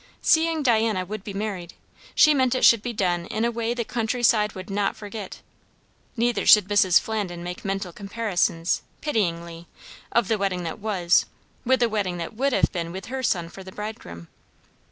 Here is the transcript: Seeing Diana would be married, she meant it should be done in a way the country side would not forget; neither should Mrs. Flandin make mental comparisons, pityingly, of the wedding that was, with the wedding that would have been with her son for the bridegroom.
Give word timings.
Seeing 0.23 0.63
Diana 0.63 1.05
would 1.05 1.23
be 1.23 1.31
married, 1.31 1.75
she 2.15 2.33
meant 2.33 2.55
it 2.55 2.65
should 2.65 2.81
be 2.81 2.91
done 2.91 3.27
in 3.27 3.45
a 3.45 3.51
way 3.51 3.75
the 3.75 3.85
country 3.85 4.23
side 4.23 4.53
would 4.53 4.67
not 4.67 4.95
forget; 4.95 5.41
neither 6.17 6.43
should 6.43 6.67
Mrs. 6.67 6.99
Flandin 6.99 7.43
make 7.43 7.63
mental 7.63 7.93
comparisons, 7.93 8.81
pityingly, 9.01 9.67
of 10.11 10.27
the 10.27 10.39
wedding 10.39 10.63
that 10.63 10.79
was, 10.79 11.27
with 11.65 11.81
the 11.81 11.87
wedding 11.87 12.17
that 12.17 12.33
would 12.35 12.51
have 12.51 12.71
been 12.71 12.91
with 12.91 13.13
her 13.13 13.21
son 13.21 13.47
for 13.47 13.63
the 13.63 13.71
bridegroom. 13.71 14.27